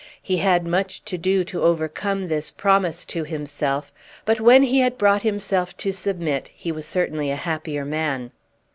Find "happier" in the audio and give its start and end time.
7.35-7.85